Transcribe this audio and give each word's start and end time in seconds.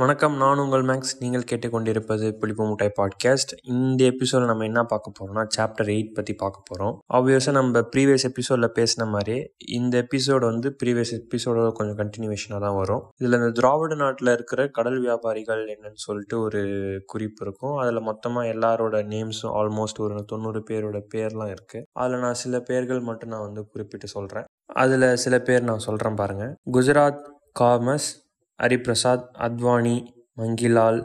வணக்கம். 0.00 0.34
நான் 0.36 0.58
உங்கள் 0.58 0.84
மேக்ஸ். 0.84 1.12
நீங்கள் 1.18 1.44
கேட்டுக்கொண்டிருப்பது 1.50 2.26
புளிப்பு 2.40 2.64
முட்டாய் 2.64 2.92
பாட்காஸ்ட். 2.98 3.52
இந்த 3.62 4.04
எபிசோடில் 4.04 4.46
நம்ம 4.46 4.64
என்ன 4.64 4.84
பார்க்க 4.84 5.12
போகிறோம்னா 5.16 5.44
சாப்டர் 5.56 5.88
எயிட் 5.94 6.12
பற்றி 6.14 6.34
பார்க்க 6.34 6.60
போகிறோம் 6.64 6.94
ஆப்வியஸாக 7.16 7.50
நம்ம 7.50 7.80
ப்ரீவியஸ் 7.94 8.26
எபிசோடில் 8.28 8.68
பேசின 8.78 9.06
மாதிரி 9.08 9.36
இந்த 9.68 9.94
எபிசோடு 10.04 10.44
வந்து 10.44 10.76
ப்ரீவியஸ் 10.82 11.12
எபிசோடோட 11.18 11.72
கொஞ்சம் 11.72 11.98
கண்டினியூவேஷனாக 12.02 12.60
தான் 12.60 12.76
வரும். 12.76 13.02
இதில் 13.16 13.32
இந்த 13.32 13.50
திராவிட 13.50 13.94
நாட்டில் 13.94 14.32
இருக்கிற 14.32 14.68
கடல் 14.68 15.00
வியாபாரிகள் 15.00 15.64
என்னன்னு 15.74 16.04
சொல்லிட்டு 16.06 16.40
ஒரு 16.40 16.62
குறிப்பு 17.06 17.44
இருக்கும். 17.46 17.76
அதில் 17.76 18.00
மொத்தமாக 18.00 18.52
எல்லாரோட 18.52 19.02
நேம்ஸும் 19.14 19.52
ஆல்மோஸ்ட் 19.62 20.00
ஒரு 20.00 20.24
தொண்ணூறு 20.24 20.62
பேரோட 20.70 21.00
பேர்லாம் 21.14 21.52
இருக்குது 21.56 21.84
அதில் 21.92 22.18
நான் 22.18 22.40
சில 22.44 22.60
பேர்கள் 22.60 23.00
மட்டும் 23.00 23.28
நான் 23.28 23.46
வந்து 23.48 23.66
குறிப்பிட்டு 23.66 24.14
சொல்கிறேன் 24.16 24.48
அதில் 24.84 25.10
சில 25.16 25.40
பேர் 25.40 25.68
நான் 25.72 25.86
சொல்கிறேன் 25.88 26.14
பாருங்கள் 26.14 26.54
குஜராத் 26.72 27.22
காமஸ் 27.60 28.08
ஹரிபிரசாத் 28.58 29.26
அத்வானி 29.46 29.96
மங்கிலால் 30.40 31.00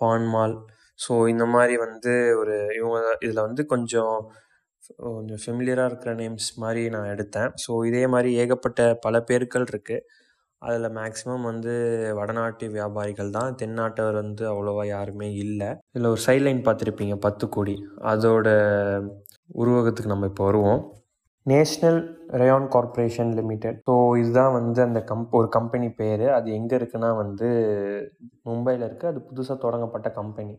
பான்மால். 0.00 0.56
ஸோ 0.98 1.12
இந்த 1.28 1.44
மாதிரி 1.54 1.74
வந்து 1.76 2.12
ஒரு 2.40 2.54
இவங்க 2.78 2.98
இதில் 3.24 3.46
வந்து 3.48 3.62
கொஞ்சம் 3.66 4.16
கொஞ்சம் 5.16 5.40
ஃபெமிலியராக 5.44 5.90
இருக்கிற 5.90 6.10
நேம்ஸ் 6.14 6.50
மாதிரி 6.62 6.82
நான் 6.94 7.10
எடுத்தேன். 7.14 7.50
ஸோ 7.64 7.72
இதே 7.88 8.02
மாதிரி 8.06 8.30
ஏகப்பட்ட 8.42 8.80
பல 9.04 9.20
பேர்கள் 9.20 9.66
இருக்குது 9.72 10.04
அதில் 10.62 10.94
மேக்ஸிமம் 10.98 11.46
வந்து 11.50 11.72
வடநாட்டு 12.18 12.66
வியாபாரிகள் 12.76 13.30
தான். 13.30 13.50
தென்னாட்டவர் 13.54 14.16
வந்து 14.22 14.44
அவ்வளோவா 14.52 14.84
யாருமே 14.86 15.28
இல்லை. 15.44 15.70
இதில் 15.94 16.12
ஒரு 16.12 16.22
சைட்லைன் 16.26 16.62
பார்த்துருப்பீங்க 16.68 17.16
பத்து 17.26 17.46
கோடி. 17.48 17.74
அதோட 18.12 18.48
உருவகத்துக்கு 19.62 20.12
நம்ம 20.14 20.26
இப்போ 20.26 20.44
வருவோம். 20.44 20.80
National 21.46 21.98
rayon 22.40 22.64
corporation 22.74 23.32
limited. 23.38 23.76
So 23.88 23.92
இதுதான் 24.20 24.54
வந்து 24.58 24.80
அந்த 24.86 25.00
கம்ப் 25.10 25.34
ஒரு 25.40 25.48
கம்பெனி 25.56 25.88
பேர். 26.00 26.24
அது 26.38 26.48
எங்கே 26.58 26.74
இருக்குன்னா 26.80 27.10
வந்து 27.22 27.48
மும்பையில் 28.48 28.84
இருக்குது 28.88 29.10
அது 29.12 29.20
புதுசாக 29.28 29.58
தொடங்கப்பட்ட 29.64 30.08
கம்பெனி. 30.20 30.54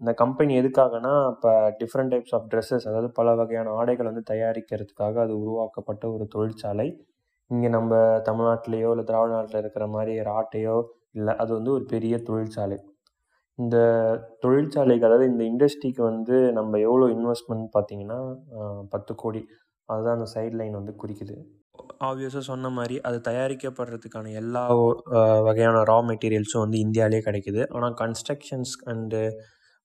இந்த 0.00 0.12
கம்பெனி 0.22 0.52
எதுக்காகனா 0.60 1.12
இப்போ 1.34 1.50
டிஃப்ரெண்ட் 1.80 2.12
டைப்ஸ் 2.14 2.34
ஆஃப் 2.36 2.48
ட்ரெஸ்ஸஸ் 2.52 2.86
அதாவது 2.90 3.08
பல 3.18 3.34
வகையான 3.40 3.74
ஆடைகள் 3.80 4.10
வந்து 4.10 4.24
தயாரிக்கிறதுக்காக 4.32 5.16
அது 5.26 5.34
உருவாக்கப்பட்ட 5.42 6.04
ஒரு 6.14 6.26
தொழிற்சாலை. 6.34 6.86
இங்கே 7.50 7.68
நம்ம 7.78 7.92
தமிழ்நாட்டிலேயோ 8.28 8.90
இல்லை 8.94 9.04
திராவிட 9.10 9.32
நாட்டில் 9.36 9.62
இருக்கிற 9.62 9.84
மாதிரி 9.96 10.14
ராட்டையோ 10.30 10.76
இல்லை 11.18 11.32
அது 11.42 11.50
வந்து 11.58 11.70
ஒரு 11.76 11.84
பெரிய 11.94 12.14
தொழிற்சாலை. 12.28 12.78
இந்த 13.58 13.76
தொழிற்சாலைக்கு 14.44 15.06
அதாவது 15.08 15.26
இந்த 15.32 15.42
இண்டஸ்ட்ரிக்கு 15.52 16.02
வந்து 16.10 16.36
நம்ம 16.58 16.78
எவ்வளோ 16.88 17.06
இன்வெஸ்ட்மெண்ட் 17.16 17.66
பார்த்தீங்கன்னா 17.76 18.18
பத்து 18.94 19.14
கோடி. 19.22 19.42
அதுதான் 19.92 20.16
அந்த 20.18 20.28
சைட் 20.34 20.56
லைன் 20.60 20.76
வந்து 20.80 20.92
குறிக்குது. 21.02 21.36
ஆப்வியஸாக 22.08 22.44
சொன்ன 22.50 22.70
மாதிரி 22.76 22.96
அது 23.08 23.18
தயாரிக்கப்படுறதுக்கான 23.28 24.32
எல்லா 24.40 24.62
வகையான 25.48 25.82
ரா 25.90 25.96
மெட்டீரியல்ஸும் 26.10 26.64
வந்து 26.64 26.78
இந்தியாவிலே 26.86 27.20
கிடைக்குது. 27.28 27.62
ஆனால் 27.76 27.96
கன்ஸ்ட்ரக்ஷன்ஸ் 28.02 28.74
அண்டு 28.92 29.20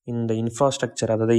இந்த 0.07 0.31
இன்ஃப்ராஸ்ட்ரக்சர் 0.41 1.11
அதாவது 1.15 1.35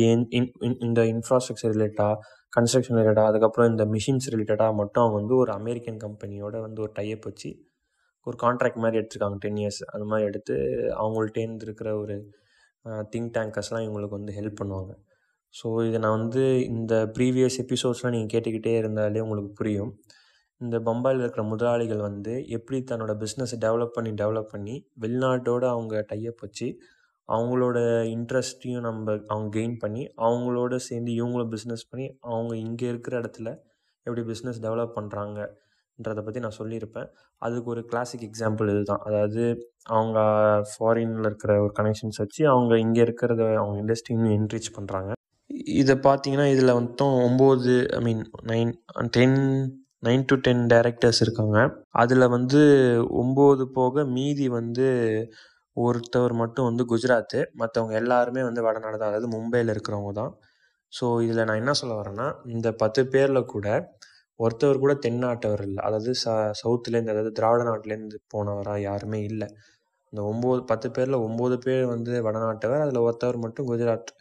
இந்த 0.87 1.01
இன்ஃப்ராஸ்ட்ரக்சர் 1.13 1.73
ரிலேட்டாக 1.75 2.15
கன்ஸ்ட்ரக்ஷன் 2.53 2.99
ரிலேட்டாக 3.01 3.31
அதுக்கப்புறம் 3.31 3.69
இந்த 3.73 3.85
மிஷின்ஸ் 3.95 4.29
ரிலேட்டடாக 4.35 4.75
மட்டும் 4.81 5.03
அவங்க 5.05 5.19
வந்து 5.21 5.37
ஒரு 5.43 5.53
அமெரிக்கன் 5.61 6.01
கம்பெனியோட 6.07 6.55
வந்து 6.67 6.81
ஒரு 6.87 6.93
டைப் 6.99 7.27
வச்சு 7.31 7.51
ஒரு 8.27 8.37
கான்ட்ராக்ட் 8.45 8.83
மாதிரி 8.85 8.99
எடுத்துருக்காங்க 9.01 9.39
டென் 9.45 9.61
இயர்ஸ் 9.63 9.83
அந்த 9.93 10.05
மாதிரி 10.11 10.27
எடுத்து 10.31 10.55
அவங்கள்ட்டேருந்து 11.03 11.67
இருக்கிற 11.69 11.91
ஒரு 12.03 12.17
திங்க் 13.13 13.31
டேங்கர்ஸ்லாம் 13.37 13.85
இவங்களுக்கு 13.87 14.19
வந்து 14.19 14.35
ஹெல்ப் 14.39 14.59
பண்ணுவாங்க. 14.61 14.93
ஸோ 15.55 15.67
இதை 15.89 15.99
நான் 16.01 16.19
வந்து 16.19 16.43
இந்த 16.71 16.95
ப்ரீவியஸ் 17.17 17.57
எபிசோட்ஸ்லாம் 17.63 18.15
நீங்கள் 18.17 18.33
கேட்டுக்கிட்டே 18.35 18.73
இருந்தாலே 18.77 19.21
உங்களுக்கு 19.21 19.53
புரியும். 19.53 19.91
இந்த 20.61 20.77
பம்பாயில் 20.79 21.21
இருக்கிற 21.21 21.43
முதலாளிகள் 21.45 22.03
வந்து 22.09 22.35
எப்படி 22.49 22.79
தன்னோட 22.91 23.13
பிஸ்னஸை 23.23 23.57
டெவலப் 23.65 23.95
பண்ணி 23.97 24.11
டெவலப் 24.23 24.53
பண்ணி 24.53 24.75
வெளிநாட்டோடு 25.01 25.67
அவங்க 25.67 26.05
டையப் 26.13 26.43
வச்சு 26.45 26.69
அவங்களோட 27.29 27.79
இன்ட்ரெஸ்ட்டையும் 28.15 28.81
நம்ம 28.81 29.17
அவங்க 29.29 29.49
கெயின் 29.59 29.77
பண்ணி 29.79 30.03
அவங்களோட 30.27 30.75
சேர்ந்து 30.89 31.13
இவங்களும் 31.13 31.53
பிஸ்னஸ் 31.55 31.87
பண்ணி 31.91 32.07
அவங்க 32.29 32.53
இங்கே 32.57 32.87
இருக்கிற 32.89 33.15
இடத்துல 33.21 33.49
எப்படி 34.07 34.23
பிஸ்னஸ் 34.31 34.61
டெவலப் 34.67 34.97
பண்ணுறாங்கன்றதை 34.99 36.23
பற்றி 36.23 36.41
நான் 36.41 36.59
சொல்லியிருப்பேன். 36.59 37.09
அதுக்கு 37.43 37.71
ஒரு 37.71 37.83
கிளாசிக் 37.85 38.27
எக்ஸாம்பிள் 38.29 38.71
இதுதான். 38.75 39.03
அதாவது 39.05 39.43
அவங்க 39.91 40.19
ஃபாரினில் 40.73 41.27
இருக்கிற 41.27 41.53
ஒரு 41.63 41.73
கனெக்ஷன்ஸ் 41.81 42.21
வச்சு 42.25 42.43
அவங்க 42.49 42.75
இங்கே 42.79 43.03
இருக்கிறத 43.03 43.43
அவங்க 43.57 43.79
இண்டஸ்ட்ரியும் 43.85 44.21
இன்னும் 44.21 44.37
என்ரிச் 44.39 44.75
பண்ணுறாங்க 44.79 45.11
இதை 45.67 45.95
பார்த்தீங்கன்னா 46.07 46.47
இதில் 46.53 46.77
வந்துட்டும் 46.77 47.15
ஒம்பது 47.23 47.75
I 47.97 48.01
mean 48.01 48.23
nine 48.51 48.71
ten 49.17 49.39
nine 50.03 50.25
to 50.25 50.35
ten 50.37 50.63
directors 50.73 51.21
இருக்காங்க. 51.25 51.59
அதில் 51.95 52.27
வந்து 52.29 52.61
ஒம்பது 53.23 53.65
போக 53.77 54.05
மீதி 54.17 54.47
வந்து 54.51 54.87
ஒருத்தவர் 55.77 56.35
மட்டும் 56.35 56.69
வந்து 56.71 56.85
குஜராத்து. 56.93 57.41
மற்றவங்க 57.55 57.95
எல்லாருமே 57.95 58.43
வந்து 58.43 58.63
வடநாடு 58.63 58.99
தான். 58.99 59.11
அதாவது 59.13 59.31
மும்பையில் 59.35 59.73
இருக்கிறவங்க 59.75 60.13
தான். 60.13 60.33
ஸோ 60.93 61.07
இதில் 61.27 61.47
நான் 61.49 61.61
என்ன 61.63 61.73
சொல்ல 61.81 61.95
வரேன்னா 62.01 62.27
இந்த 62.55 62.69
பத்து 62.83 63.03
பேரில் 63.15 63.51
கூட 63.55 63.67
ஒருத்தவர் 64.41 64.83
கூட 64.85 64.95
தென்னாட்டவர் 65.07 65.63
இல்லை. 65.69 65.81
அதாவது 65.89 66.11
ச 66.23 66.27
சவுத்துலேருந்து 66.61 67.15
அதாவது 67.15 67.33
திராவிட 67.39 67.63
நாட்டிலேருந்து 67.71 68.19
போனவராக 68.35 68.81
யாருமே 68.89 69.21
இல்லை. 69.31 69.49
இந்த 70.13 70.21
ஒம்பது 70.31 70.63
பத்து 70.73 70.89
பேரில் 70.97 71.19
ஒம்பது 71.27 71.57
பேர் 71.67 71.85
வந்து 71.95 72.13
வடநாட்டவர். 72.29 72.85
அதில் 72.85 73.05
ஒருத்தவர் 73.07 73.45
மட்டும் 73.45 73.69
குஜராத். 73.71 74.13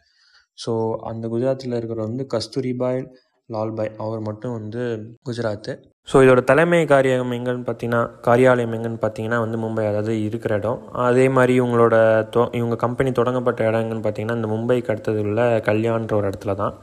ஸோ 0.58 0.72
அந்த 1.10 1.24
குஜராத்தில் 1.32 1.78
இருக்கிற 1.78 2.00
வந்து 2.08 2.24
கஸ்தூரிபாய் 2.34 3.00
லால்பாய் 3.48 3.90
அவர் 4.04 4.20
மட்டும் 4.28 4.54
வந்து 4.58 4.82
குஜராத்து. 5.28 5.72
ஸோ 6.08 6.16
இதோட 6.24 6.40
தலைமை 6.50 6.78
காரியம் 6.92 7.32
எங்கன்னு 7.36 7.64
பார்த்தீங்கன்னா 7.68 8.00
காரியாலயம் 8.26 8.74
எங்கன்னு 8.76 9.00
பார்த்தீங்கன்னா 9.04 9.38
வந்து 9.44 9.58
மும்பை 9.62 9.84
அதாவது 9.90 10.12
இருக்கிற 10.26 10.54
இடம். 10.60 10.78
அதே 11.06 11.26
மாதிரி 11.36 11.52
இவங்களோட 11.60 11.96
தொ 12.34 12.42
இவங்க 12.60 12.76
கம்பெனி 12.84 13.10
தொடங்கப்பட்ட 13.18 13.68
இடம் 13.68 13.82
எங்கன்னு 13.84 14.04
பார்த்தீங்கன்னா 14.06 14.38
இந்த 14.40 14.50
மும்பைக்கு 14.54 14.92
அடுத்தது 14.94 15.20
உள்ள 15.26 15.40
கல்யாண்ன்ற 15.68 16.14
ஒரு 16.20 16.28
இடத்துல 16.30 16.54
தான். 16.62 16.74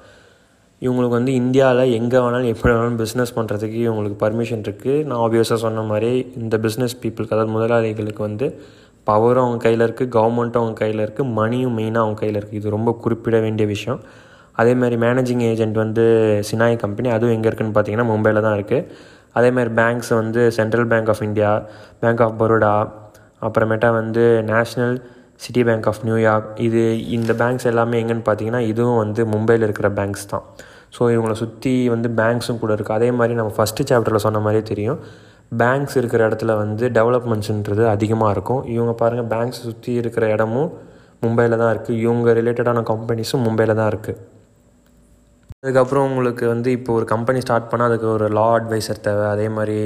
இவங்களுக்கு 0.81 1.17
வந்து 1.19 1.33
இந்தியாவில் 1.41 1.93
எங்கே 1.99 2.19
வேணாலும் 2.23 2.51
எப்படி 2.53 2.71
வேணாலும் 2.73 3.01
பிஸ்னஸ் 3.03 3.35
பண்ணுறதுக்கு 3.37 3.77
இவங்களுக்கு 3.87 4.17
பர்மிஷன் 4.23 4.63
இருக்குது 4.67 5.03
நான் 5.09 5.21
ஆப்வியஸாக 5.25 5.59
சொன்ன 5.65 5.83
மாதிரி 5.91 6.09
இந்த 6.41 6.57
பிஸ்னஸ் 6.65 6.95
பீப்புளுக்கு 7.03 7.35
அதாவது 7.35 7.55
முதலாளிகளுக்கு 7.57 8.23
வந்து 8.29 8.47
பவரும் 9.07 9.45
அவங்க 9.45 9.59
கையில் 9.65 9.85
இருக்குது 9.85 10.11
கவர்மெண்ட்டும் 10.17 10.61
அவங்க 10.63 10.77
கையில் 10.83 11.01
இருக்குது 11.05 11.31
மணியும் 11.39 11.75
மெயினாக 11.79 12.05
அவங்க 12.05 12.19
கையில் 12.21 12.37
இருக்குது 12.39 12.59
இது 12.61 12.75
ரொம்ப 12.77 12.91
குறிப்பிட 13.03 13.39
வேண்டிய 13.45 13.65
விஷயம். 13.73 13.99
அதே 14.61 14.73
மாதிரி 14.81 14.95
மேனேஜிங் 15.05 15.43
ஏஜென்ட் 15.51 15.77
வந்து 15.83 16.03
சினாய் 16.49 16.75
கம்பெனி 16.83 17.09
அதுவும் 17.15 17.35
எங்கே 17.35 17.47
இருக்குதுன்னு 17.49 17.75
பார்த்தீங்கன்னா 17.77 18.07
மும்பையில் 18.11 18.45
தான் 18.47 18.57
இருக்குது 18.57 18.87
அதே 19.39 19.49
மாதிரி 19.55 19.71
பேங்க்ஸ் 19.79 20.11
வந்து 20.21 20.41
central 20.57 20.89
bank 20.91 21.09
of 21.13 21.23
India 21.27 21.51
bank 22.01 22.21
of 22.25 22.37
Baroda 22.41 22.73
அப்புறமேட்டா 23.47 23.89
வந்து 23.99 24.23
national 24.51 24.95
city 25.43 25.61
bank 25.67 25.87
of 25.91 26.03
New York 26.07 26.49
இது 26.67 26.81
இந்த 27.17 27.31
பேங்க்ஸ் 27.41 27.67
எல்லாமே 27.71 27.99
எங்கேன்னு 28.01 28.25
பார்த்தீங்கன்னா 28.27 28.61
இதுவும் 28.71 28.99
வந்து 29.03 29.21
மும்பையில் 29.33 29.65
இருக்கிற 29.67 29.87
பேங்க்ஸ் 29.99 30.29
தான். 30.33 30.45
ஸோ 30.95 31.01
இவங்களை 31.13 31.35
சுற்றி 31.43 31.73
வந்து 31.93 32.09
பேங்க்ஸும் 32.19 32.59
கூட 32.63 32.71
இருக்குது 32.75 32.97
அதே 32.99 33.09
மாதிரி 33.19 33.33
நம்ம 33.39 33.53
ஃபஸ்ட்டு 33.57 33.87
சாப்டரில் 33.91 34.25
சொன்ன 34.25 34.41
மாதிரியே 34.45 34.65
தெரியும். 34.71 34.99
பேங்க்ஸ் 35.51 35.97
இருக்கிற 36.01 36.21
இடத்துல 36.29 36.51
வந்து 36.63 36.85
டெவலப்மெண்ட்ஸுன்றது 36.97 37.83
அதிகமாக 37.95 38.33
இருக்கும். 38.35 38.61
இவங்க 38.75 38.93
பாருங்கள் 39.01 39.31
பேங்க்ஸ் 39.33 39.63
சுற்றி 39.67 39.91
இருக்கிற 40.01 40.27
இடமும் 40.35 40.69
மும்பையில் 41.23 41.61
தான் 41.61 41.73
இருக்குது 41.73 41.99
இவங்க 42.05 42.29
ரிலேட்டடான 42.39 42.79
கம்பெனிஸும் 42.91 43.43
மும்பையில் 43.47 43.79
தான் 43.81 43.91
இருக்குது 43.93 44.21
அதுக்கப்புறம் 45.63 46.05
உங்களுக்கு 46.09 46.45
வந்து 46.51 46.69
இப்போ 46.77 46.91
ஒரு 46.99 47.05
கம்பெனி 47.11 47.39
ஸ்டார்ட் 47.43 47.69
பண்ணால் 47.71 47.89
அதுக்கு 47.89 48.07
ஒரு 48.15 48.25
லா 48.37 48.47
அட்வைசர் 48.55 49.03
தேவை. 49.05 49.25
அதே 49.33 49.45
மாதிரி 49.57 49.77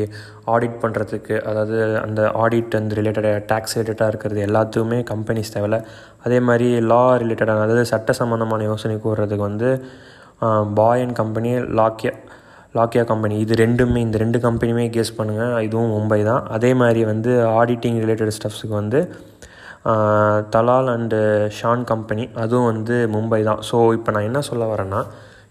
ஆடிட் 0.53 0.79
பண்ணுறதுக்கு 0.83 1.35
அதாவது 1.49 1.75
அந்த 2.05 2.21
ஆடிட் 2.43 2.77
அந்த 2.79 2.95
ரிலேட்டடாக 2.99 3.41
டேக்ஸ் 3.51 3.75
ரிலேட்டடாக 3.77 4.11
இருக்கிறது 4.13 4.39
எல்லாத்துக்குமே 4.47 4.99
கம்பெனிஸ் 5.11 5.53
தேவையில்ல. 5.55 5.79
அதே 6.25 6.39
மாதிரி 6.47 6.69
லா 6.91 7.03
ரிலேட்டடான 7.23 7.65
அதாவது 7.67 7.85
சட்ட 7.93 8.15
சம்மந்தமான 8.21 8.65
யோசனை 8.71 8.95
கூறுறதுக்கு 9.05 9.45
வந்து 9.49 9.69
Bhai 10.79 11.03
and 11.03 11.17
company 11.21 11.51
Lakhia 11.81 12.13
Lakhia 12.79 13.03
company 13.11 13.35
இது 13.45 13.53
ரெண்டுமே 13.63 14.01
இந்த 14.07 14.17
ரெண்டு 14.23 14.39
கம்பெனியுமே 14.45 14.85
கேஸ் 14.97 15.11
பண்ணுங்கள் 15.19 15.55
இதுவும் 15.67 15.93
மும்பை 15.95 16.19
தான். 16.29 16.43
அதே 16.57 16.71
மாதிரி 16.81 17.01
வந்து 17.11 17.31
ஆடிட்டிங் 17.59 17.99
ரிலேட்டட் 18.03 18.35
ஸ்டஃப்ஸுக்கு 18.37 18.75
வந்து 18.81 19.01
தலால் 20.53 20.89
அண்டு 20.95 21.19
ஷான் 21.57 21.83
கம்பெனி 21.91 22.23
அதுவும் 22.43 22.69
வந்து 22.71 22.95
மும்பை 23.15 23.41
தான். 23.49 23.61
ஸோ 23.69 23.77
இப்போ 23.97 24.11
நான் 24.15 24.27
என்ன 24.29 24.39
சொல்ல 24.49 24.65
வரேன்னா 24.73 25.01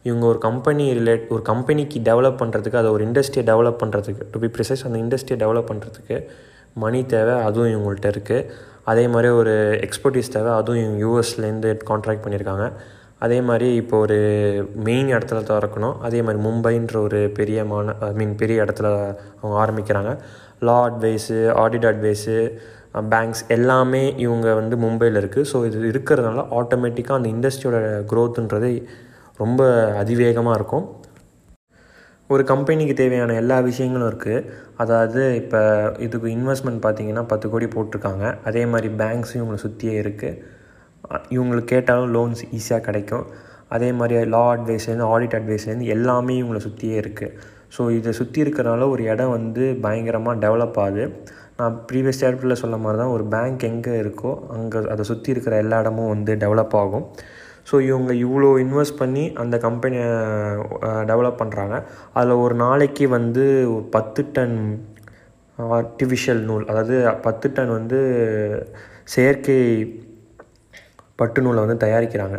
இவங்க 0.08 0.24
ஒரு 0.32 0.38
கம்பெனி 0.48 0.84
ரிலேட் 0.98 1.24
ஒரு 1.34 1.42
கம்பெனிக்கு 1.50 2.00
டெவலப் 2.08 2.40
பண்ணுறதுக்கு 2.42 2.80
அதை 2.80 2.90
ஒரு 2.96 3.02
இண்டஸ்ட்ரியை 3.08 3.44
டெவலப் 3.50 3.80
பண்ணுறதுக்கு 3.82 4.26
டு 4.32 4.40
பி 4.44 4.50
ப்ரிசைஸ் 4.56 4.84
அந்த 4.88 4.98
இண்டஸ்ட்ரியை 5.04 5.38
டெவலப் 5.44 5.70
பண்ணுறதுக்கு 5.70 6.18
மணி 6.82 7.00
தேவை 7.14 7.34
அதுவும் 7.46 7.72
இவங்கள்ட்ட 7.74 8.08
இருக்குது 8.14 8.48
அதே 8.90 9.04
மாதிரி 9.14 9.28
ஒரு 9.40 9.54
எக்ஸ்பர்டீஸ் 9.86 10.32
தேவை 10.36 10.50
அதுவும் 10.58 10.82
இவங்க 10.84 11.00
யூஎஸ்லேருந்து 11.06 11.70
கான்ட்ராக்ட் 11.90 12.24
பண்ணியிருக்காங்க. 12.24 12.66
அதே 13.24 13.38
மாதிரி 13.48 13.68
இப்போ 13.80 13.96
ஒரு 14.04 14.16
மெயின் 14.86 15.08
இடத்துல 15.14 15.40
திறக்கணும். 15.50 15.94
அதே 16.06 16.18
மாதிரி 16.26 16.40
மும்பைன்ற 16.46 16.96
ஒரு 17.06 17.20
பெரிய 17.38 17.58
மான 17.70 17.94
ஐ 18.08 18.10
மீன் 18.20 18.34
பெரிய 18.42 18.64
இடத்துல 18.64 18.88
அவங்க 19.40 19.54
ஆரம்பிக்கிறாங்க. 19.62 20.10
Law 20.68 20.76
advice 20.88 21.38
audit 21.62 21.88
advice 21.90 22.36
banks 23.12 23.42
எல்லாமே 23.56 24.02
இவங்க 24.24 24.48
வந்து 24.60 24.76
மும்பையில் 24.84 25.20
இருக்குது 25.22 25.48
ஸோ 25.52 25.56
இது 25.68 25.80
இருக்கிறதுனால 25.92 26.44
ஆட்டோமேட்டிக்காக 26.58 27.18
அந்த 27.20 27.28
இண்டஸ்ட்ரியோட 27.34 27.78
க்ரோத்துன்றது 28.12 28.70
ரொம்ப 29.42 29.62
அதிவேகமாக 30.02 30.58
இருக்கும். 30.58 30.86
ஒரு 32.34 32.42
கம்பெனிக்கு 32.52 32.94
தேவையான 33.00 33.34
எல்லா 33.40 33.56
விஷயங்களும் 33.70 34.08
இருக்குது 34.10 34.46
அதாவது 34.82 35.22
இப்போ 35.42 35.60
இதுக்கு 36.06 36.28
இன்வெஸ்ட்மெண்ட் 36.36 36.80
பார்த்தீங்கன்னா 36.86 37.24
பத்து 37.32 37.46
கோடி 37.52 37.66
போட்டிருக்காங்க. 37.74 38.24
அதே 38.50 38.62
மாதிரி 38.72 38.88
பேங்க்ஸும் 39.02 39.40
இவங்களை 39.40 39.60
சுற்றியே 39.66 39.96
இருக்குது 40.04 40.38
இவங்களுக்கு 41.34 41.70
கேட்டாலும் 41.74 42.12
லோன்ஸ் 42.16 42.42
ஈஸியாக 42.58 42.84
கிடைக்கும். 42.88 43.26
அதே 43.74 43.88
மாதிரி 43.98 44.16
லா 44.34 44.42
அட்வைஸ்லேருந்து 44.54 45.08
ஆடிட் 45.14 45.36
அட்வைஸ்லேருந்து 45.38 45.92
எல்லாமே 45.96 46.34
இவங்களை 46.40 46.60
சுற்றியே 46.66 46.96
இருக்குது 47.02 47.32
ஸோ 47.76 47.82
இதை 47.98 48.10
சுற்றி 48.18 48.38
இருக்கிறனால 48.44 48.88
ஒரு 48.92 49.02
இடம் 49.12 49.32
வந்து 49.36 49.64
பயங்கரமாக 49.84 50.40
டெவலப் 50.44 50.78
ஆகுது. 50.84 51.04
நான் 51.58 51.74
ப்ரீவியஸ் 51.88 52.20
சாப்டரில் 52.22 52.60
சொல்ல 52.62 52.76
மாதிரி 52.84 52.98
தான் 53.02 53.12
ஒரு 53.16 53.24
பேங்க் 53.34 53.62
எங்கே 53.70 53.92
இருக்கோ 54.02 54.32
அங்கே 54.56 54.80
அதை 54.94 55.04
சுற்றி 55.10 55.28
இருக்கிற 55.34 55.56
எல்லா 55.64 55.78
இடமும் 55.82 56.12
வந்து 56.14 56.32
டெவலப் 56.44 56.76
ஆகும். 56.82 57.06
ஸோ 57.68 57.76
இவங்க 57.90 58.12
இவ்வளோ 58.24 58.48
இன்வெஸ்ட் 58.64 59.00
பண்ணி 59.02 59.24
அந்த 59.42 59.56
கம்பெனியை 59.66 60.08
டெவலப் 61.10 61.40
பண்ணுறாங்க 61.40 61.76
அதில் 62.16 62.42
ஒரு 62.44 62.56
நாளைக்கு 62.64 63.04
வந்து 63.16 63.44
ஒரு 63.74 63.86
பத்து 63.96 64.22
டன் 64.36 64.58
ஆர்டிஃபிஷியல் 65.78 66.42
நூல் 66.48 66.66
அதாவது 66.72 66.96
பத்து 67.26 67.46
டன் 67.56 67.72
வந்து 67.78 68.00
செயற்கை 69.14 69.58
பட்டு 71.20 71.42
நூலை 71.44 71.60
வந்து 71.66 71.82
தயாரிக்கிறாங்க. 71.86 72.38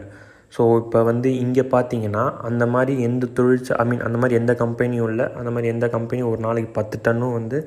ஸோ 0.55 0.61
இப்போ 0.81 0.99
வந்து 1.09 1.29
இங்கே 1.43 1.63
பார்த்தீங்கன்னா 1.73 2.23
அந்த 2.49 2.63
மாதிரி 2.73 2.93
எந்த 3.07 3.25
தொழிற்சா 3.37 3.73
ஐ 3.81 3.85
மீன் 3.89 4.03
அந்த 4.07 4.17
மாதிரி 4.21 4.35
எந்த 4.41 4.53
கம்பெனியும் 4.61 5.07
இல்லை. 5.11 5.25
அந்த 5.39 5.49
மாதிரி 5.53 5.67
எந்த 5.73 5.85
கம்பெனியும் 5.95 6.29
ஒரு 6.33 6.41
நாளைக்கு 6.45 6.71
பத்து 6.77 6.97
டன்னும் 7.07 7.35
வந்து 7.39 7.57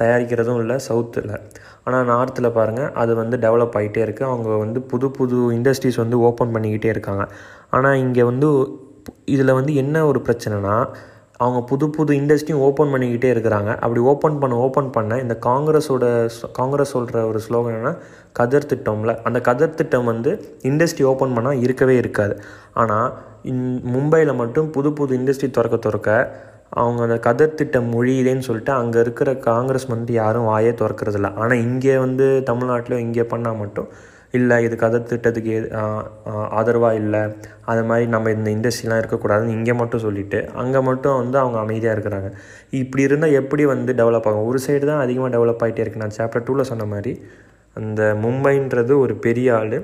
தயாரிக்கிறதும் 0.00 0.60
இல்லை 0.62 0.76
சவுத்தில் 0.88 1.34
ஆனால் 1.84 2.08
நார்த்தில் 2.12 2.54
பாருங்கள் 2.58 2.90
அது 3.02 3.12
வந்து 3.20 3.36
டெவலப் 3.44 3.76
ஆகிட்டே 3.80 4.02
இருக்குது 4.06 4.28
அவங்க 4.30 4.56
வந்து 4.64 4.80
புது 4.92 5.08
புது 5.18 5.38
இண்டஸ்ட்ரீஸ் 5.58 6.02
வந்து 6.04 6.18
ஓப்பன் 6.28 6.54
பண்ணிக்கிட்டே 6.54 6.90
இருக்காங்க. 6.94 7.24
ஆனால் 7.76 8.00
இங்கே 8.04 8.24
வந்து 8.30 8.48
இதில் 9.34 9.56
வந்து 9.58 9.74
என்ன 9.82 10.06
ஒரு 10.10 10.20
பிரச்சனைனா 10.28 10.74
அவங்க 11.42 11.60
புது 11.70 11.86
புது 11.90 12.12
இண்டஸ்ட்ரியும் 12.20 12.62
ஓப்பன் 12.66 12.92
பண்ணிக்கிட்டே 12.92 13.28
இருக்கிறாங்க. 13.34 13.70
அப்படி 13.84 14.00
ஓப்பன் 14.10 14.38
பண்ண 14.42 14.54
ஓப்பன் 14.64 14.90
பண்ண 14.96 15.18
இந்த 15.24 15.34
காங்கிரஸோட 15.46 16.04
காங்கிரஸ் 16.58 16.94
சொல்கிற 16.96 17.24
ஒரு 17.30 17.40
ஸ்லோகன் 17.46 17.74
என்னென்னா 17.74 17.94
கதர் 18.32 18.68
திட்டம்ல. 18.72 19.12
அந்த 19.28 19.40
கதர் 19.48 19.76
திட்டம் 19.80 20.10
வந்து 20.12 20.32
இண்டஸ்ட்ரி 20.70 21.04
ஓப்பன் 21.12 21.34
பண்ணால் 21.36 21.62
இருக்கவே 21.66 21.96
இருக்காது. 21.96 22.36
ஆனால் 22.82 23.08
இன் 23.52 23.66
மும்பையில் 23.94 24.38
மட்டும் 24.42 24.68
புது 24.70 24.92
புது 24.92 25.18
இண்டஸ்ட்ரி 25.20 25.50
திறக்க 25.50 25.78
திறக்க 25.88 26.10
அவங்க 26.82 27.00
அந்த 27.02 27.16
கதர் 27.26 27.58
திட்டம் 27.58 27.90
மொழியுதேன்னு 27.94 28.46
சொல்லிட்டு 28.46 28.72
அங்கே 28.72 28.98
இருக்கிற 29.04 29.30
காங்கிரஸ் 29.50 29.86
வந்து 29.94 30.12
யாரும் 30.22 30.48
வாயே 30.52 30.72
திறக்கிறதில்ல. 30.80 31.28
ஆனால் 31.34 31.62
இங்கே 31.66 31.96
வந்து 31.98 32.26
தமிழ்நாட்டில் 32.50 33.02
இங்கே 33.06 33.24
பண்ணால் 33.32 33.60
மட்டும் 33.62 33.88
இல்லை 34.38 34.56
இது 34.66 34.74
கதர் 34.82 35.08
திட்டத்துக்கு 35.10 35.54
ஆதரவாக 36.58 37.00
இல்லை. 37.02 37.22
அது 37.72 37.82
மாதிரி 37.88 38.06
நம்ம 38.14 38.30
இந்த 38.36 38.48
இண்டஸ்ட்ரிலாம் 38.56 39.00
இருக்கக்கூடாதுன்னு 39.02 39.56
இங்கே 39.58 39.74
மட்டும் 39.80 40.04
சொல்லிவிட்டு 40.06 40.40
அங்கே 40.62 40.80
மட்டும் 40.88 41.18
வந்து 41.20 41.36
அவங்க 41.42 41.58
அமைதியாக 41.64 41.96
இருக்கிறாங்க. 41.96 42.30
இப்படி 42.82 43.04
இருந்தால் 43.08 43.36
எப்படி 43.40 43.64
வந்து 43.74 43.92
டெவலப் 44.00 44.28
ஆகும்? 44.30 44.46
ஒரு 44.52 44.60
சைடு 44.66 44.84
தான் 44.92 45.02
அதிகமாக 45.04 45.32
டெவலப் 45.36 45.62
ஆகிட்டே 45.66 45.84
இருக்குது 45.84 46.04
நான் 46.04 46.16
சாப்டர் 46.20 46.46
டூவில் 46.48 46.70
சொன்ன 46.72 46.86
மாதிரி 46.94 47.14
அந்த 47.76 48.00
மும்பைன்றது 48.24 48.94
ஒரு 49.04 49.16
பெரிய 49.26 49.50
ஆள் 49.60 49.76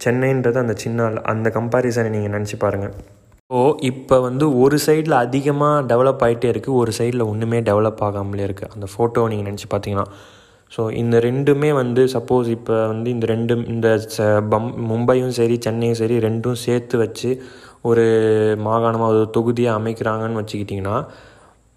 சென்னைன்றது 0.00 0.58
அந்த 0.64 0.74
சின்ன 0.84 1.02
ஆள். 1.06 1.18
அந்த 1.32 1.48
கம்பாரிசனை 1.56 2.10
நீங்கள் 2.14 2.34
நினச்சி 2.36 2.56
பாருங்கள் 2.64 2.94
ஸோ 3.50 3.62
இப்போ 3.88 4.16
வந்து 4.26 4.44
ஒரு 4.62 4.76
சைடில் 4.84 5.14
அதிகமாக 5.24 5.80
டெவலப் 5.90 6.22
ஆகிட்டே 6.26 6.48
இருக்குது 6.52 6.78
ஒரு 6.82 6.92
சைடில் 6.98 7.24
ஒன்றுமே 7.30 7.58
டெவலப் 7.68 8.00
ஆகாமலே 8.06 8.44
இருக்குது 8.48 8.72
அந்த 8.74 8.86
ஃபோட்டோ 8.92 9.24
நீங்கள் 9.32 9.48
நினச்சி 9.48 9.68
பார்த்தீங்கன்னா. 9.72 10.06
ஸோ 10.74 10.82
இந்த 11.02 11.16
ரெண்டுமே 11.26 11.70
வந்து 11.80 12.02
சப்போஸ் 12.14 12.46
இப்போ 12.56 12.76
வந்து 12.92 13.08
இந்த 13.14 13.26
ரெண்டும் 13.32 13.64
இந்த 13.72 13.88
ச 14.14 14.28
பம் 14.52 14.70
மும்பையும் 14.90 15.34
சரி 15.38 15.56
சென்னையும் 15.66 15.98
சரி 16.02 16.16
ரெண்டும் 16.26 16.62
சேர்த்து 16.66 16.96
வச்சு 17.02 17.30
ஒரு 17.90 18.06
மாகாணமாக 18.68 19.12
ஒரு 19.14 19.26
தொகுதியாக 19.36 19.80
அமைக்கிறாங்கன்னு 19.80 20.40
வச்சுக்கிட்டிங்கன்னா 20.40 20.96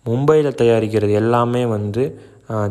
மும்பையில் 0.06 0.58
தயாரிக்கிறது 0.62 1.14
எல்லாமே 1.24 1.64
வந்து 1.76 2.04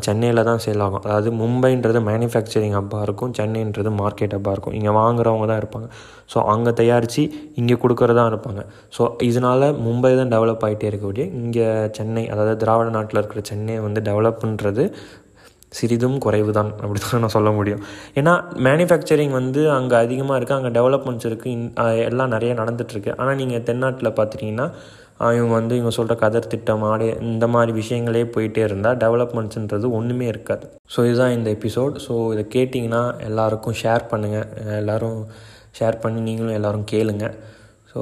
சென்னையில் 0.06 0.46
தான் 0.48 0.60
சேல் 0.64 0.82
ஆகும். 0.84 1.04
அதாவது 1.06 1.28
மும்பைன்றது 1.38 2.00
மேனுஃபேக்சரிங் 2.08 2.76
ஹப்பாக 2.78 3.06
இருக்கும் 3.06 3.32
சென்னைன்றது 3.38 3.90
மார்க்கெட் 4.00 4.34
ஹப்பாக 4.36 4.54
இருக்கும். 4.56 4.74
இங்கே 4.78 4.92
வாங்குறவங்க 4.98 5.46
தான் 5.50 5.60
இருப்பாங்க. 5.62 5.88
ஸோ 6.32 6.38
அங்கே 6.52 6.72
தயாரித்து 6.80 7.22
இங்கே 7.60 7.76
கொடுக்குறதா 7.84 8.24
இருப்பாங்க. 8.32 8.62
ஸோ 8.96 9.02
இதனால் 9.28 9.66
மும்பை 9.86 10.12
தான் 10.20 10.32
டெவலப் 10.34 10.64
ஆகிட்டே 10.68 10.88
இருக்கக்கூடிய 10.90 11.26
இங்கே 11.40 11.66
சென்னை 11.98 12.24
அதாவது 12.34 12.54
திராவிட 12.62 12.92
நாட்டில் 12.98 13.20
இருக்கிற 13.22 13.42
சென்னை 13.50 13.76
வந்து 13.86 14.02
டெவலப்ன்றது 14.10 14.86
சிறிதும் 15.78 16.18
குறைவு 16.24 16.50
தான் 16.58 16.70
அப்படி 16.82 17.00
தான் 17.04 17.22
நான் 17.24 17.34
சொல்ல 17.36 17.50
முடியும். 17.58 17.80
ஏன்னா 18.20 18.32
மேனுஃபேக்சரிங் 18.66 19.34
வந்து 19.40 19.62
அங்கே 19.76 19.96
அதிகமாக 20.04 20.36
இருக்குது 20.38 20.58
அங்கே 20.58 20.72
டெவலப்மெண்ட்ஸ் 20.78 21.28
இருக்குது 21.30 22.02
எல்லாம் 22.10 22.34
நிறைய 22.34 22.52
நடந்துகிட்ருக்கு 22.60 23.12
ஆனால் 23.20 23.38
நீங்கள் 23.42 23.64
தென்னாட்டில் 23.70 24.16
பார்த்துட்டிங்கன்னா 24.18 24.68
இவங்க 25.36 25.54
வந்து 25.58 25.74
இவங்க 25.78 25.92
சொல்கிற 25.96 26.14
கதர் 26.22 26.50
திட்டம் 26.52 26.84
ஆடை 26.90 27.08
இந்த 27.30 27.46
மாதிரி 27.54 27.72
விஷயங்களே 27.80 28.22
போயிட்டே 28.34 28.62
இருந்தால் 28.68 28.98
டெவலப்மெண்ட்ஸுன்றது 29.04 29.88
ஒன்றுமே 29.98 30.26
இருக்காது. 30.32 30.64
ஸோ 30.94 31.00
இதுதான் 31.08 31.34
இந்த 31.38 31.48
எபிசோட் 31.56 31.96
ஸோ 32.06 32.14
இதை 32.34 32.44
கேட்டிங்கன்னா 32.56 33.02
எல்லாருக்கும் 33.28 33.76
ஷேர் 33.82 34.04
பண்ணுங்கள் 34.12 34.48
எல்லோரும் 34.80 35.20
ஷேர் 35.78 36.00
பண்ணி 36.02 36.20
நீங்களும் 36.28 36.56
எல்லோரும் 36.58 36.88
கேளுங்கள் 36.92 37.36
ஸோ 37.94 37.98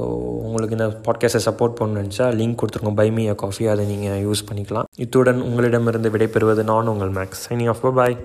உங்களுக்கு 0.47 0.77
இந்த 0.77 0.87
பாட்காஸ்ட்டை 0.87 1.41
சப்போர்ட் 1.45 1.77
பண்ணணுன்னு 1.81 2.01
நினச்சா 2.03 2.27
லிங்க் 2.41 2.57
கொடுத்துருக்கோம். 2.63 2.97
பைமியா 2.97 3.35
காஃபி 3.35 3.67
அதை 3.67 3.87
நீங்கள் 3.87 4.25
யூஸ் 4.27 4.53
பண்ணிக்கலாம். 4.53 4.85
இத்துடன் 4.97 5.41
உங்களிடமிருந்து 5.41 6.11
விடைபெறுவது 6.11 6.63
நான் 6.65 6.87
உங்கள் 6.87 7.11
மேக்ஸ் 7.11 7.43
சைனிங் 7.49 7.69
ஆஃப் 7.69 7.95
பாய் 7.95 8.17